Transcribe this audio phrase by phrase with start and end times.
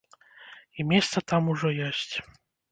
[0.79, 2.15] І месца там ужо ёсць.